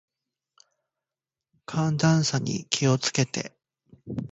[1.67, 3.55] 寒暖差に気を付けて。